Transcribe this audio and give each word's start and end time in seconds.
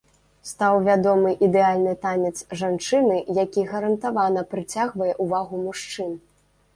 Стаў 0.51 0.75
вядомы 0.85 1.33
ідэальны 1.47 1.91
танец 2.05 2.31
жанчыны, 2.61 3.17
які 3.43 3.65
гарантавана 3.73 4.45
прыцягвае 4.55 5.11
ўвагу 5.27 5.55
мужчын. 5.67 6.11